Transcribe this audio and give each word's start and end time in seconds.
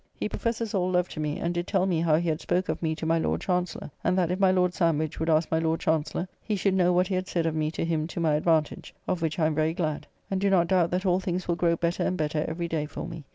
He 0.15 0.27
professes 0.27 0.73
all 0.73 0.89
love 0.89 1.09
to 1.09 1.19
me, 1.19 1.37
and 1.37 1.53
did 1.53 1.67
tell 1.67 1.85
me 1.85 1.99
how 2.01 2.15
he 2.15 2.27
had 2.27 2.41
spoke 2.41 2.69
of 2.69 2.81
me 2.81 2.95
to 2.95 3.05
my 3.05 3.19
Lord 3.19 3.41
Chancellor, 3.41 3.91
and 4.03 4.17
that 4.17 4.31
if 4.31 4.39
my 4.39 4.49
Lord 4.49 4.73
Sandwich 4.73 5.19
would 5.19 5.29
ask 5.29 5.51
my 5.51 5.59
Lord 5.59 5.79
Chancellor, 5.79 6.27
he 6.41 6.55
should 6.55 6.73
know 6.73 6.91
what 6.91 7.05
he 7.05 7.13
had 7.13 7.27
said 7.27 7.45
of 7.45 7.53
me 7.53 7.69
to 7.69 7.85
him 7.85 8.07
to 8.07 8.19
my 8.19 8.33
advantage, 8.33 8.95
of 9.07 9.21
which 9.21 9.37
I 9.37 9.45
am 9.45 9.53
very 9.53 9.75
glad, 9.75 10.07
and 10.31 10.41
do 10.41 10.49
not 10.49 10.69
doubt 10.69 10.89
that 10.89 11.05
all 11.05 11.19
things 11.19 11.47
will 11.47 11.55
grow 11.55 11.75
better 11.75 12.01
and 12.01 12.17
better 12.17 12.43
every 12.47 12.67
day 12.67 12.87
for 12.87 13.07
me. 13.07 13.25